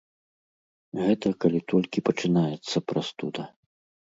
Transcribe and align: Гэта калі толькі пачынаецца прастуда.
Гэта 1.03 1.27
калі 1.45 1.59
толькі 1.73 2.05
пачынаецца 2.07 2.77
прастуда. 2.93 3.41